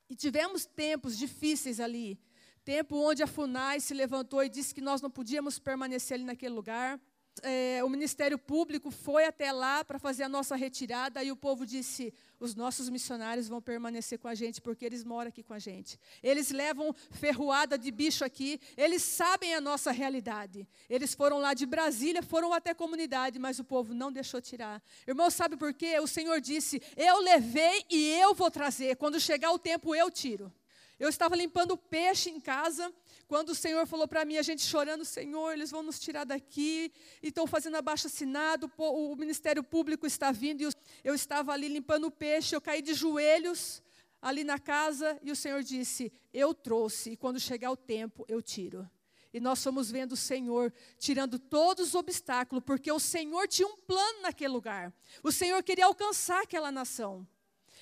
[0.09, 2.19] E tivemos tempos difíceis ali.
[2.65, 6.53] Tempo onde a FUNAI se levantou e disse que nós não podíamos permanecer ali naquele
[6.53, 6.99] lugar
[7.41, 11.65] é, o Ministério Público foi até lá para fazer a nossa retirada e o povo
[11.65, 15.59] disse: os nossos missionários vão permanecer com a gente porque eles moram aqui com a
[15.59, 15.97] gente.
[16.21, 20.67] Eles levam ferroada de bicho aqui, eles sabem a nossa realidade.
[20.89, 24.81] Eles foram lá de Brasília, foram até a comunidade, mas o povo não deixou tirar.
[25.07, 25.99] Irmão, sabe por quê?
[25.99, 28.95] O Senhor disse: Eu levei e eu vou trazer.
[28.97, 30.51] Quando chegar o tempo, eu tiro.
[31.01, 32.93] Eu estava limpando peixe em casa,
[33.27, 36.93] quando o Senhor falou para mim, a gente chorando, Senhor, eles vão nos tirar daqui,
[37.23, 40.69] e estão fazendo abaixo assinado, o Ministério Público está vindo, e
[41.03, 43.81] eu estava ali limpando o peixe, eu caí de joelhos
[44.21, 48.39] ali na casa, e o Senhor disse: Eu trouxe, e quando chegar o tempo, eu
[48.39, 48.87] tiro.
[49.33, 53.75] E nós fomos vendo o Senhor tirando todos os obstáculos, porque o Senhor tinha um
[53.75, 54.93] plano naquele lugar.
[55.23, 57.27] O Senhor queria alcançar aquela nação.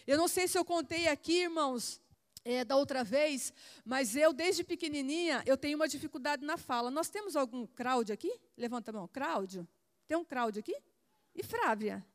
[0.07, 1.99] Eu não sei se eu contei aqui, irmãos,
[2.43, 3.53] é, da outra vez,
[3.85, 6.89] mas eu, desde pequenininha, eu tenho uma dificuldade na fala.
[6.89, 8.39] Nós temos algum Cláudio aqui?
[8.57, 9.09] Levanta a mão.
[9.11, 9.67] Cláudio?
[10.07, 10.75] Tem um Cláudio aqui?
[11.35, 12.05] E Frávia?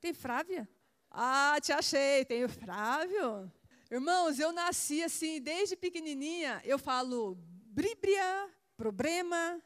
[0.00, 0.68] Tem Frávia?
[1.10, 3.50] Ah, te achei, tenho Frávio.
[3.90, 9.60] Irmãos, eu nasci assim, desde pequenininha, eu falo bríbria, problema,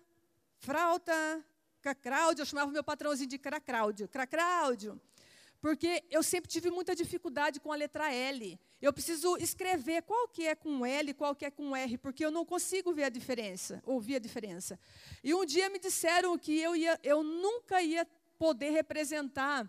[0.56, 1.44] frauta,
[1.82, 4.98] cracráudio, eu chamava meu patrãozinho de cracráudio, cracráudio
[5.64, 8.60] porque eu sempre tive muita dificuldade com a letra L.
[8.82, 12.30] Eu preciso escrever qual que é com L, qual que é com R, porque eu
[12.30, 14.78] não consigo ver a diferença, ouvir a diferença.
[15.22, 18.06] E um dia me disseram que eu, ia, eu nunca ia
[18.38, 19.66] poder representar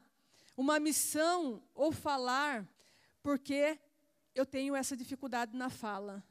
[0.57, 2.67] uma missão ou falar,
[3.23, 3.79] porque
[4.35, 6.21] eu tenho essa dificuldade na fala.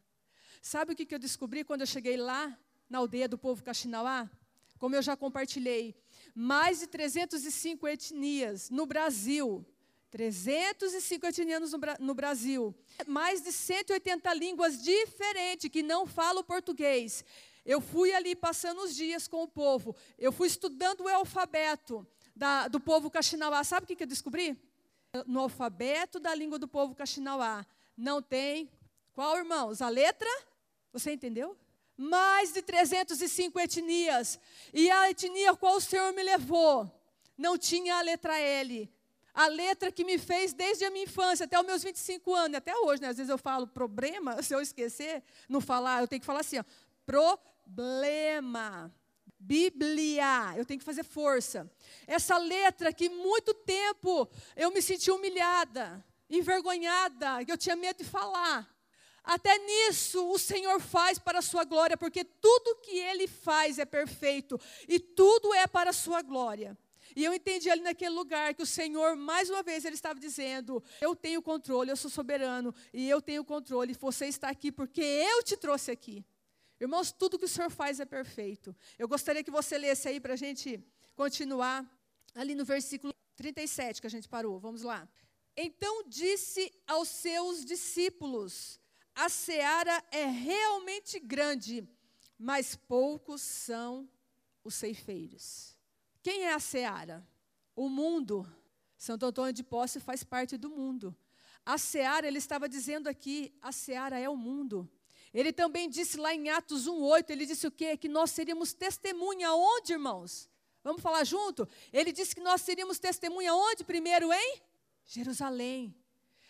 [0.60, 2.54] Sabe o que, que eu descobri quando eu cheguei lá,
[2.86, 4.30] na aldeia do povo Caxinauá?
[4.78, 5.96] Como eu já compartilhei,
[6.34, 9.64] mais de 305 etnias no Brasil.
[10.10, 12.74] 305 etnianos no, Brasil.
[13.06, 17.24] Mais de 180 línguas diferentes que não falam português.
[17.64, 19.94] Eu fui ali passando os dias com o povo.
[20.18, 23.64] Eu fui estudando o alfabeto da, do povo Caxinauá.
[23.64, 24.56] Sabe o que, que eu descobri?
[25.26, 27.66] No alfabeto da língua do povo Caxinauá
[27.96, 28.70] não tem.
[29.12, 29.80] Qual, irmãos?
[29.80, 30.28] A letra?
[30.92, 31.56] Você entendeu?
[31.96, 34.38] Mais de 305 etnias.
[34.72, 36.90] E a etnia a qual o Senhor me levou
[37.36, 38.90] não tinha a letra L.
[39.32, 42.76] A letra que me fez desde a minha infância até os meus 25 anos, até
[42.76, 43.08] hoje, né?
[43.08, 46.58] Às vezes eu falo problema, se eu esquecer, não falar, eu tenho que falar assim,
[46.58, 46.64] ó,
[47.04, 48.94] problema.
[49.36, 51.70] Bíblia, eu tenho que fazer força.
[52.06, 54.26] Essa letra que muito tempo
[54.56, 58.73] eu me senti humilhada, envergonhada, que eu tinha medo de falar.
[59.24, 63.86] Até nisso o Senhor faz para a sua glória, porque tudo que ele faz é
[63.86, 66.76] perfeito e tudo é para a sua glória.
[67.16, 70.82] E eu entendi ali naquele lugar que o Senhor, mais uma vez, ele estava dizendo:
[71.00, 73.94] Eu tenho controle, eu sou soberano e eu tenho controle.
[73.94, 76.24] Você está aqui porque eu te trouxe aqui.
[76.80, 78.76] Irmãos, tudo que o Senhor faz é perfeito.
[78.98, 80.84] Eu gostaria que você lesse aí para a gente
[81.14, 81.88] continuar
[82.34, 84.58] ali no versículo 37 que a gente parou.
[84.58, 85.08] Vamos lá.
[85.56, 88.80] Então disse aos seus discípulos:
[89.14, 91.88] a seara é realmente grande,
[92.38, 94.08] mas poucos são
[94.64, 95.76] os ceifeiros.
[96.22, 97.26] Quem é a seara?
[97.76, 98.46] O mundo.
[98.96, 101.14] Santo Antônio de Posse faz parte do mundo.
[101.64, 104.90] A seara, ele estava dizendo aqui, a seara é o mundo.
[105.32, 107.96] Ele também disse lá em Atos 1:8, ele disse o quê?
[107.96, 110.48] Que nós seríamos testemunha onde, irmãos?
[110.82, 111.68] Vamos falar junto?
[111.92, 114.62] Ele disse que nós seríamos testemunha onde primeiro, em
[115.04, 115.94] Jerusalém.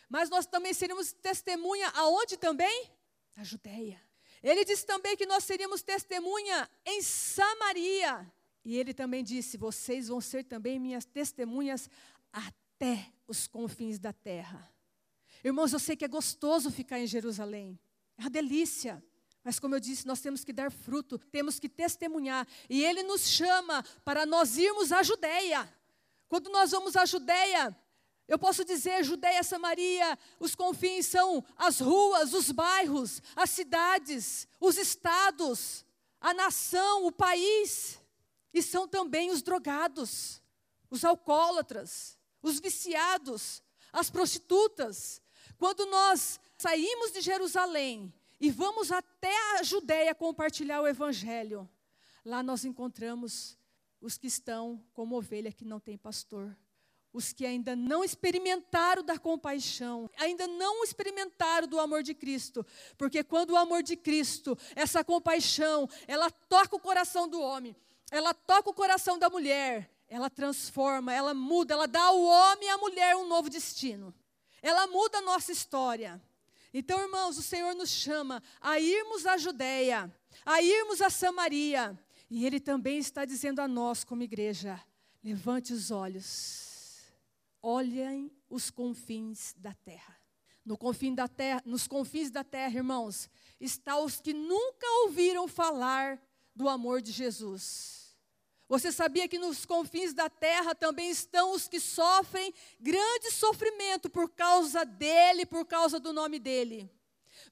[0.08, 2.90] Mas nós também seríamos testemunha aonde também?
[3.36, 4.00] Na Judéia.
[4.42, 8.30] Ele disse também que nós seríamos testemunha em Samaria.
[8.64, 11.88] E ele também disse: vocês vão ser também minhas testemunhas
[12.32, 14.70] até os confins da terra.
[15.42, 17.78] Irmãos, eu sei que é gostoso ficar em Jerusalém.
[18.16, 19.02] É uma delícia.
[19.42, 22.46] Mas, como eu disse, nós temos que dar fruto, temos que testemunhar.
[22.68, 25.70] E Ele nos chama para nós irmos à Judéia.
[26.28, 27.76] Quando nós vamos à Judéia,
[28.26, 34.78] Eu posso dizer, Judéia, Samaria, os confins são as ruas, os bairros, as cidades, os
[34.78, 35.84] estados,
[36.20, 38.00] a nação, o país.
[38.52, 40.40] E são também os drogados,
[40.90, 45.20] os alcoólatras, os viciados, as prostitutas.
[45.58, 51.68] Quando nós saímos de Jerusalém e vamos até a Judéia compartilhar o evangelho,
[52.24, 53.58] lá nós encontramos
[54.00, 56.56] os que estão como ovelha que não tem pastor
[57.14, 62.66] os que ainda não experimentaram da compaixão, ainda não experimentaram do amor de Cristo,
[62.98, 67.74] porque quando o amor de Cristo, essa compaixão, ela toca o coração do homem,
[68.10, 72.70] ela toca o coração da mulher, ela transforma, ela muda, ela dá ao homem e
[72.70, 74.12] à mulher um novo destino.
[74.60, 76.20] Ela muda a nossa história.
[76.72, 80.12] Então, irmãos, o Senhor nos chama a irmos à Judéia,
[80.44, 81.96] a irmos a Samaria,
[82.28, 84.80] e Ele também está dizendo a nós, como igreja:
[85.22, 86.73] levante os olhos
[87.64, 90.20] olhem os confins da terra.
[90.64, 93.28] No confim da terra, nos confins da terra, irmãos,
[93.60, 96.20] está os que nunca ouviram falar
[96.54, 98.16] do amor de Jesus.
[98.68, 104.30] Você sabia que nos confins da terra também estão os que sofrem grande sofrimento por
[104.30, 106.90] causa dele, por causa do nome dele?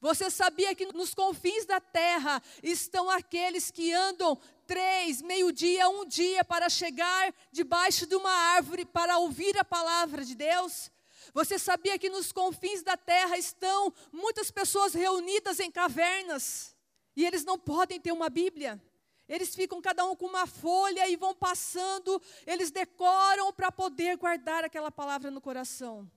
[0.03, 4.37] Você sabia que nos confins da terra estão aqueles que andam
[4.67, 10.35] três, meio-dia, um dia para chegar debaixo de uma árvore para ouvir a palavra de
[10.35, 10.91] Deus?
[11.33, 16.75] Você sabia que nos confins da terra estão muitas pessoas reunidas em cavernas
[17.15, 18.83] e eles não podem ter uma Bíblia?
[19.29, 24.65] Eles ficam cada um com uma folha e vão passando, eles decoram para poder guardar
[24.65, 26.11] aquela palavra no coração.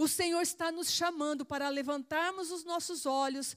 [0.00, 3.54] O Senhor está nos chamando para levantarmos os nossos olhos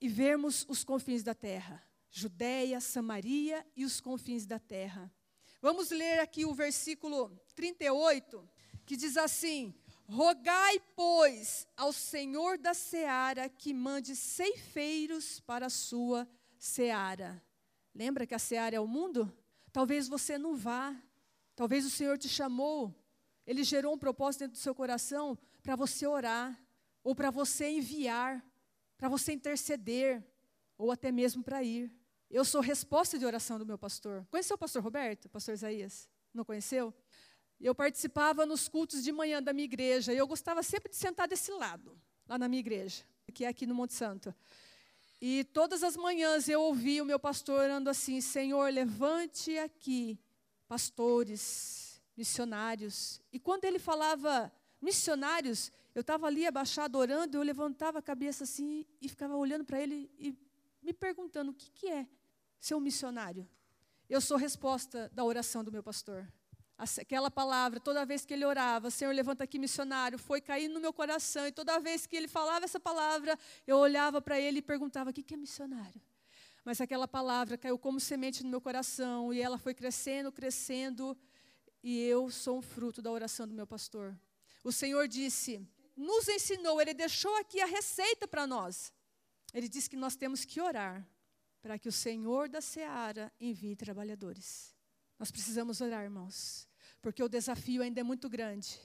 [0.00, 1.86] e vermos os confins da terra.
[2.10, 5.12] Judéia, Samaria e os confins da terra.
[5.60, 8.48] Vamos ler aqui o versículo 38,
[8.86, 9.74] que diz assim:
[10.08, 16.26] Rogai, pois, ao Senhor da seara que mande ceifeiros para a sua
[16.58, 17.44] seara.
[17.94, 19.30] Lembra que a seara é o mundo?
[19.70, 20.96] Talvez você não vá.
[21.54, 22.90] Talvez o Senhor te chamou.
[23.46, 26.62] Ele gerou um propósito dentro do seu coração para você orar,
[27.02, 28.44] ou para você enviar,
[28.98, 30.22] para você interceder,
[30.76, 31.90] ou até mesmo para ir.
[32.30, 34.26] Eu sou resposta de oração do meu pastor.
[34.30, 36.06] Conheceu o pastor Roberto, pastor Isaías?
[36.34, 36.92] Não conheceu?
[37.58, 41.26] Eu participava nos cultos de manhã da minha igreja e eu gostava sempre de sentar
[41.26, 41.98] desse lado,
[42.28, 44.34] lá na minha igreja, que é aqui no Monte Santo.
[45.18, 50.18] E todas as manhãs eu ouvia o meu pastor orando assim: Senhor, levante aqui
[50.68, 53.22] pastores, missionários.
[53.32, 54.52] E quando ele falava
[54.84, 59.80] missionários, eu estava ali abaixado orando, eu levantava a cabeça assim e ficava olhando para
[59.80, 60.36] ele e
[60.82, 62.06] me perguntando: o que, que é
[62.60, 63.48] ser um missionário?
[64.08, 66.30] Eu sou resposta da oração do meu pastor.
[66.76, 70.92] Aquela palavra, toda vez que ele orava, Senhor, levanta aqui missionário, foi caindo no meu
[70.92, 71.46] coração.
[71.46, 75.12] E toda vez que ele falava essa palavra, eu olhava para ele e perguntava: o
[75.12, 76.02] que, que é missionário?
[76.64, 81.16] Mas aquela palavra caiu como semente no meu coração e ela foi crescendo, crescendo.
[81.82, 84.16] E eu sou um fruto da oração do meu pastor.
[84.64, 85.60] O Senhor disse,
[85.94, 88.92] nos ensinou, Ele deixou aqui a receita para nós.
[89.52, 91.06] Ele disse que nós temos que orar
[91.62, 94.74] para que o Senhor da seara envie trabalhadores.
[95.18, 96.66] Nós precisamos orar, irmãos,
[97.00, 98.80] porque o desafio ainda é muito grande.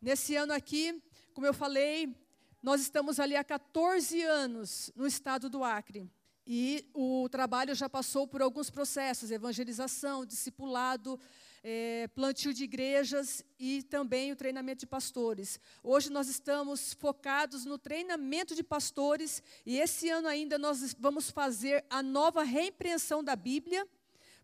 [0.00, 1.02] Nesse ano aqui,
[1.34, 2.16] como eu falei,
[2.62, 6.10] nós estamos ali há 14 anos no estado do Acre.
[6.46, 11.18] E o trabalho já passou por alguns processos, evangelização, discipulado,
[11.66, 15.58] é, plantio de igrejas e também o treinamento de pastores.
[15.82, 21.82] Hoje nós estamos focados no treinamento de pastores e esse ano ainda nós vamos fazer
[21.88, 23.88] a nova reimpressão da Bíblia,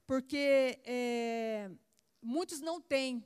[0.06, 1.70] porque é,
[2.22, 3.22] muitos não têm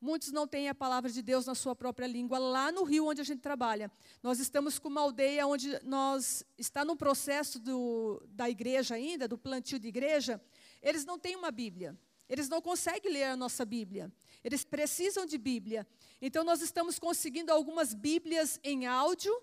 [0.00, 2.38] Muitos não têm a palavra de Deus na sua própria língua.
[2.38, 3.90] Lá no Rio, onde a gente trabalha,
[4.22, 9.36] nós estamos com uma aldeia onde nós está no processo do, da igreja ainda, do
[9.36, 10.40] plantio de igreja.
[10.80, 11.98] Eles não têm uma Bíblia.
[12.28, 14.12] Eles não conseguem ler a nossa Bíblia.
[14.44, 15.86] Eles precisam de Bíblia.
[16.20, 19.34] Então, nós estamos conseguindo algumas Bíblias em áudio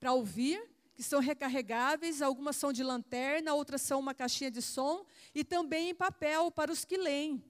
[0.00, 0.60] para ouvir,
[0.92, 2.20] que são recarregáveis.
[2.20, 5.06] Algumas são de lanterna, outras são uma caixinha de som.
[5.34, 7.42] E também em papel para os que leem.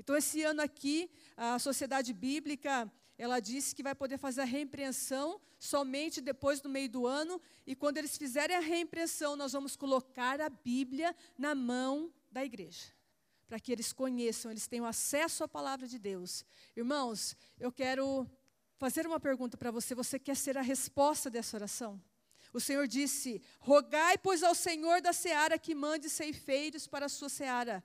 [0.00, 5.40] Então, esse ano aqui, a Sociedade Bíblica, ela disse que vai poder fazer a reimpressão
[5.60, 7.40] somente depois do meio do ano.
[7.64, 12.92] E quando eles fizerem a reimpressão, nós vamos colocar a Bíblia na mão da igreja
[13.46, 16.44] para que eles conheçam, eles tenham acesso à palavra de Deus.
[16.76, 18.28] Irmãos, eu quero
[18.78, 19.94] fazer uma pergunta para você.
[19.94, 22.02] Você quer ser a resposta dessa oração?
[22.52, 27.28] O Senhor disse: Rogai, pois, ao Senhor da seara que mande ceifeiros para a sua
[27.28, 27.84] seara.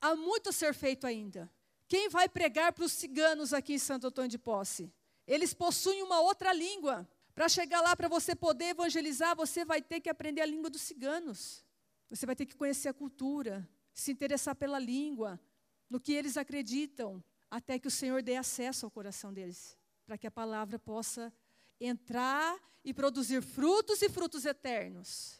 [0.00, 1.50] Há muito a ser feito ainda.
[1.88, 4.92] Quem vai pregar para os ciganos aqui em Santo Antônio de Posse?
[5.30, 7.08] eles possuem uma outra língua.
[7.34, 10.82] Para chegar lá, para você poder evangelizar, você vai ter que aprender a língua dos
[10.82, 11.64] ciganos.
[12.10, 15.40] Você vai ter que conhecer a cultura, se interessar pela língua,
[15.88, 19.76] no que eles acreditam, até que o Senhor dê acesso ao coração deles,
[20.06, 21.32] para que a palavra possa
[21.80, 25.38] entrar e produzir frutos e frutos eternos.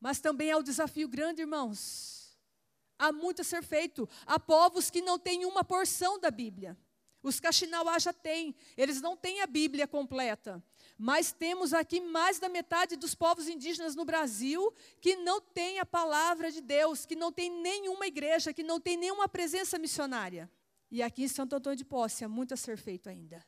[0.00, 2.36] Mas também é um desafio grande, irmãos.
[2.98, 4.08] Há muito a ser feito.
[4.26, 6.76] Há povos que não têm uma porção da Bíblia.
[7.22, 10.62] Os Kaxinawá já têm, eles não têm a Bíblia completa.
[11.04, 15.84] Mas temos aqui mais da metade dos povos indígenas no Brasil que não tem a
[15.84, 20.48] palavra de Deus, que não tem nenhuma igreja, que não tem nenhuma presença missionária.
[20.88, 23.44] E aqui em Santo Antônio de Posse há muito a ser feito ainda.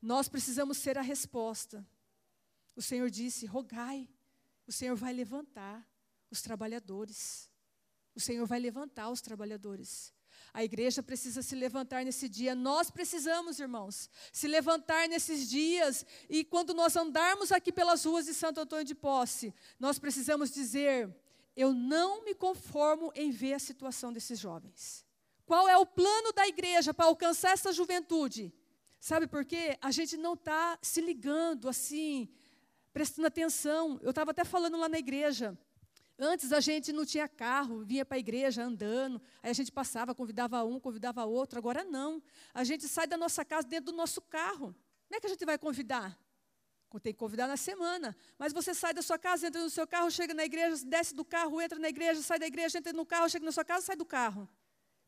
[0.00, 1.86] Nós precisamos ser a resposta.
[2.74, 4.08] O Senhor disse: rogai,
[4.66, 5.86] o Senhor vai levantar
[6.30, 7.50] os trabalhadores.
[8.14, 10.10] O Senhor vai levantar os trabalhadores.
[10.52, 12.54] A igreja precisa se levantar nesse dia.
[12.54, 16.04] Nós precisamos, irmãos, se levantar nesses dias.
[16.28, 21.14] E quando nós andarmos aqui pelas ruas de Santo Antônio de Posse, nós precisamos dizer:
[21.56, 25.04] eu não me conformo em ver a situação desses jovens.
[25.44, 28.52] Qual é o plano da igreja para alcançar essa juventude?
[29.00, 29.76] Sabe por quê?
[29.80, 32.28] A gente não está se ligando assim,
[32.92, 33.98] prestando atenção.
[34.02, 35.58] Eu estava até falando lá na igreja.
[36.18, 40.12] Antes a gente não tinha carro, vinha para a igreja andando, aí a gente passava,
[40.12, 41.58] convidava um, convidava outro.
[41.58, 42.20] Agora não.
[42.52, 44.74] A gente sai da nossa casa dentro do nosso carro.
[45.06, 46.18] Como é que a gente vai convidar?
[47.02, 48.16] Tem que convidar na semana.
[48.36, 51.24] Mas você sai da sua casa, entra no seu carro, chega na igreja, desce do
[51.24, 53.96] carro, entra na igreja, sai da igreja, entra no carro, chega na sua casa, sai
[53.96, 54.48] do carro.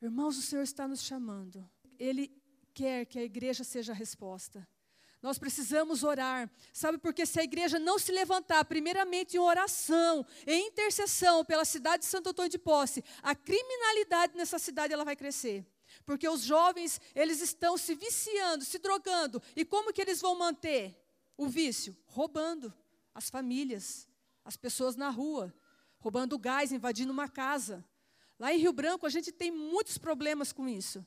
[0.01, 1.69] Irmãos, o Senhor está nos chamando.
[1.99, 2.31] Ele
[2.73, 4.67] quer que a igreja seja a resposta.
[5.23, 6.51] Nós precisamos orar.
[6.73, 11.65] Sabe por que se a igreja não se levantar, primeiramente em oração, em intercessão pela
[11.65, 15.67] cidade de Santo Antônio de Posse, a criminalidade nessa cidade ela vai crescer.
[16.07, 19.43] Porque os jovens, eles estão se viciando, se drogando.
[19.55, 20.97] E como que eles vão manter
[21.37, 21.97] o vício?
[22.07, 22.73] Roubando
[23.15, 24.09] as famílias,
[24.45, 25.55] as pessoas na rua,
[25.99, 27.85] roubando gás, invadindo uma casa.
[28.39, 31.05] Lá em Rio Branco, a gente tem muitos problemas com isso.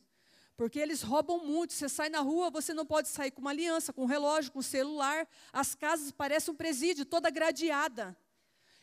[0.56, 1.74] Porque eles roubam muito.
[1.74, 4.60] Você sai na rua, você não pode sair com uma aliança, com um relógio, com
[4.60, 5.28] um celular.
[5.52, 8.16] As casas parecem um presídio, toda gradeada.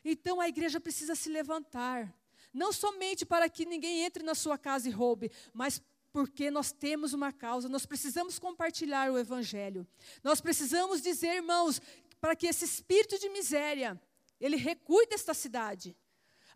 [0.04, 2.12] Então a igreja precisa se levantar.
[2.52, 5.80] Não somente para que ninguém entre na sua casa e roube, mas
[6.12, 9.86] porque nós temos uma causa, nós precisamos compartilhar o Evangelho.
[10.24, 11.80] Nós precisamos dizer, irmãos,
[12.20, 14.00] para que esse espírito de miséria,
[14.40, 15.96] ele recue desta cidade.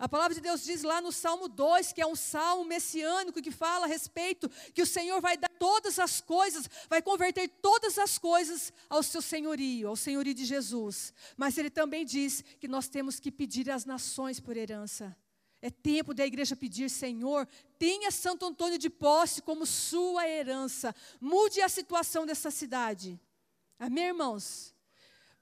[0.05, 3.51] A palavra de Deus diz lá no Salmo 2, que é um salmo messiânico que
[3.51, 8.19] fala a respeito que o Senhor vai dar todas as coisas, vai converter todas as
[8.19, 11.15] coisas ao seu senhorio, ao senhorio de Jesus.
[11.39, 15.17] Mas ele também diz que nós temos que pedir às nações por herança.
[15.63, 17.49] É tempo da igreja pedir, Senhor,
[17.79, 20.95] tenha Santo Antônio de posse como sua herança.
[21.19, 23.19] Mude a situação dessa cidade.
[23.79, 24.75] Amém, irmãos?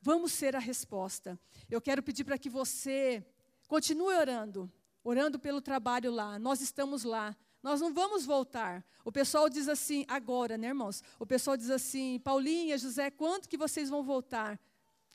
[0.01, 1.37] Vamos ser a resposta.
[1.69, 3.27] Eu quero pedir para que você
[3.73, 4.71] Continue orando,
[5.03, 6.39] orando pelo trabalho lá.
[6.39, 7.35] Nós estamos lá.
[7.63, 8.85] Nós não vamos voltar.
[9.03, 11.03] O pessoal diz assim, agora, né, irmãos?
[11.19, 14.61] O pessoal diz assim, Paulinha, José, quando que vocês vão voltar?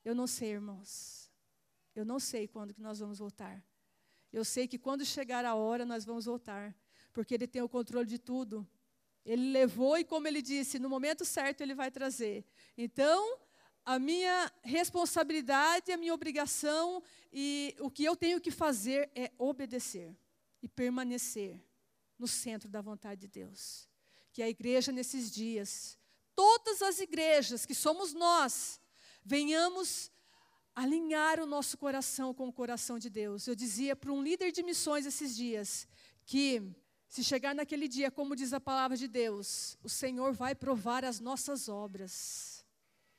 [0.04, 1.32] Eu não sei, irmãos.
[1.94, 3.64] Eu não sei quando que nós vamos voltar.
[4.34, 6.76] Eu sei que quando chegar a hora nós vamos voltar,
[7.14, 8.68] porque ele tem o controle de tudo.
[9.24, 12.44] Ele levou e como ele disse, no momento certo ele vai trazer.
[12.76, 13.38] Então,
[13.88, 20.14] a minha responsabilidade, a minha obrigação e o que eu tenho que fazer é obedecer
[20.62, 21.58] e permanecer
[22.20, 23.88] no centro da vontade de Deus.
[24.34, 25.98] Que a igreja nesses dias,
[26.36, 28.82] todas as igrejas que somos nós,
[29.24, 30.12] venhamos
[30.76, 33.48] alinhar o nosso coração com o coração de Deus.
[33.48, 35.88] Eu dizia para um líder de missões esses dias
[36.26, 36.62] que
[37.08, 41.22] se chegar naquele dia, como diz a palavra de Deus, o Senhor vai provar as
[41.22, 42.57] nossas obras.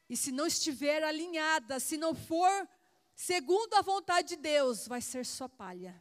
[0.08, 2.68] E se não estiver alinhada, se não for
[3.14, 6.00] segundo a vontade de Deus, vai ser só palha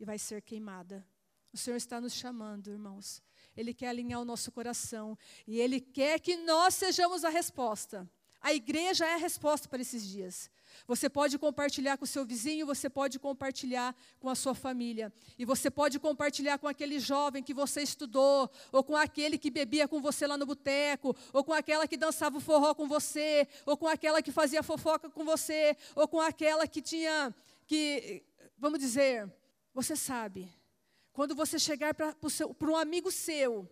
[0.00, 1.06] e vai ser queimada.
[1.52, 3.22] O Senhor está nos chamando, irmãos.
[3.56, 5.16] Ele quer alinhar o nosso coração
[5.46, 8.10] e Ele quer que nós sejamos a resposta.
[8.44, 10.50] A igreja é a resposta para esses dias.
[10.86, 15.10] Você pode compartilhar com o seu vizinho, você pode compartilhar com a sua família.
[15.38, 19.88] E você pode compartilhar com aquele jovem que você estudou, ou com aquele que bebia
[19.88, 23.78] com você lá no boteco, ou com aquela que dançava o forró com você, ou
[23.78, 27.34] com aquela que fazia fofoca com você, ou com aquela que tinha
[27.66, 28.22] que,
[28.58, 29.26] vamos dizer,
[29.72, 30.52] você sabe,
[31.14, 32.14] quando você chegar para
[32.60, 33.66] um amigo seu,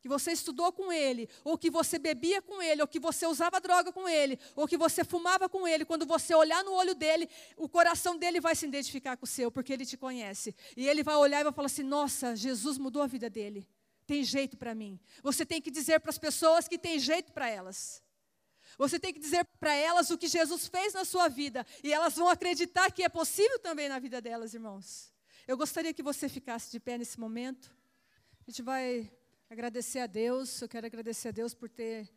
[0.00, 3.60] que você estudou com ele, ou que você bebia com ele, ou que você usava
[3.60, 7.28] droga com ele, ou que você fumava com ele, quando você olhar no olho dele,
[7.56, 10.54] o coração dele vai se identificar com o seu, porque ele te conhece.
[10.76, 13.68] E ele vai olhar e vai falar assim: Nossa, Jesus mudou a vida dele.
[14.06, 14.98] Tem jeito para mim.
[15.22, 18.02] Você tem que dizer para as pessoas que tem jeito para elas.
[18.78, 21.66] Você tem que dizer para elas o que Jesus fez na sua vida.
[21.84, 25.12] E elas vão acreditar que é possível também na vida delas, irmãos.
[25.46, 27.70] Eu gostaria que você ficasse de pé nesse momento.
[28.46, 29.10] A gente vai
[29.50, 30.62] agradecer a Deus.
[30.62, 32.08] Eu quero agradecer a Deus por ter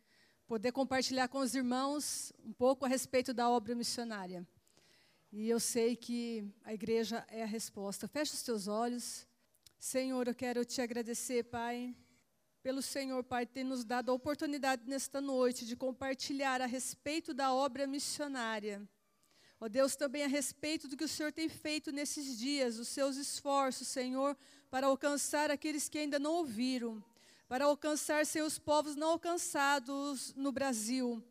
[0.46, 4.46] poder compartilhar com os irmãos um pouco a respeito da obra missionária.
[5.32, 8.06] E eu sei que a igreja é a resposta.
[8.06, 9.26] Feche os teus olhos.
[9.80, 11.92] Senhor, eu quero te agradecer, Pai,
[12.62, 17.52] pelo Senhor, Pai, ter nos dado a oportunidade nesta noite de compartilhar a respeito da
[17.52, 18.88] obra missionária.
[19.58, 23.16] Ó Deus, também a respeito do que o Senhor tem feito nesses dias, os seus
[23.16, 24.36] esforços, Senhor,
[24.70, 27.02] para alcançar aqueles que ainda não ouviram,
[27.48, 31.22] para alcançar seus povos não alcançados no Brasil.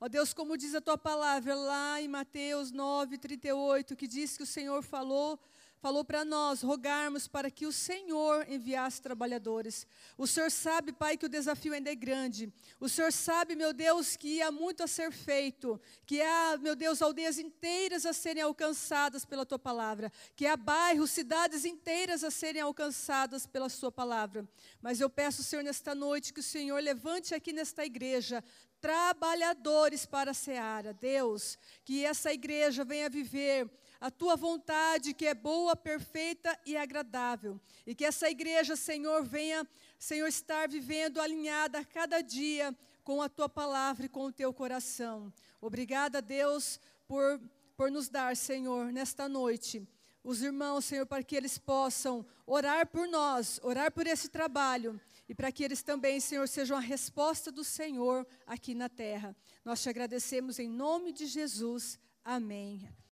[0.00, 4.44] Ó Deus, como diz a tua palavra lá em Mateus 9, 38, que diz que
[4.44, 5.38] o Senhor falou
[5.80, 9.86] falou para nós rogarmos para que o Senhor enviasse trabalhadores.
[10.16, 12.52] O Senhor sabe, Pai, que o desafio ainda é grande.
[12.80, 17.00] O Senhor sabe, meu Deus, que há muito a ser feito, que há, meu Deus,
[17.00, 22.62] aldeias inteiras a serem alcançadas pela tua palavra, que há bairros, cidades inteiras a serem
[22.62, 24.48] alcançadas pela sua palavra.
[24.82, 28.42] Mas eu peço, Senhor, nesta noite que o Senhor levante aqui nesta igreja
[28.80, 30.92] trabalhadores para a seara.
[30.92, 33.68] Deus, que essa igreja venha viver
[34.00, 37.60] a tua vontade que é boa, perfeita e agradável.
[37.86, 39.66] E que essa igreja, Senhor, venha,
[39.98, 44.52] Senhor, estar vivendo alinhada a cada dia com a tua palavra e com o teu
[44.52, 45.32] coração.
[45.60, 47.40] Obrigada, Deus, por,
[47.76, 49.88] por nos dar, Senhor, nesta noite,
[50.22, 55.34] os irmãos, Senhor, para que eles possam orar por nós, orar por esse trabalho e
[55.34, 59.34] para que eles também, Senhor, sejam a resposta do Senhor aqui na terra.
[59.64, 61.98] Nós te agradecemos em nome de Jesus.
[62.24, 62.88] Amém.